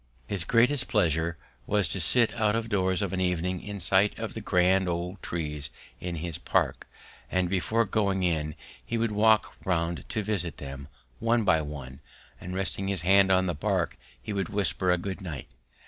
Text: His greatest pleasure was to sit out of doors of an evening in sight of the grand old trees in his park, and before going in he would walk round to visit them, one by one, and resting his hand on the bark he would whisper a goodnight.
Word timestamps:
His 0.25 0.43
greatest 0.45 0.87
pleasure 0.87 1.37
was 1.67 1.87
to 1.89 1.99
sit 1.99 2.33
out 2.33 2.55
of 2.55 2.69
doors 2.69 3.03
of 3.03 3.13
an 3.13 3.21
evening 3.21 3.61
in 3.61 3.79
sight 3.79 4.17
of 4.17 4.33
the 4.33 4.41
grand 4.41 4.87
old 4.89 5.21
trees 5.21 5.69
in 5.99 6.15
his 6.15 6.39
park, 6.39 6.87
and 7.29 7.51
before 7.51 7.85
going 7.85 8.23
in 8.23 8.55
he 8.83 8.97
would 8.97 9.11
walk 9.11 9.55
round 9.63 10.03
to 10.09 10.23
visit 10.23 10.57
them, 10.57 10.87
one 11.19 11.43
by 11.43 11.61
one, 11.61 11.99
and 12.39 12.55
resting 12.55 12.87
his 12.87 13.03
hand 13.03 13.31
on 13.31 13.45
the 13.45 13.53
bark 13.53 13.95
he 14.19 14.33
would 14.33 14.49
whisper 14.49 14.89
a 14.89 14.97
goodnight. 14.97 15.49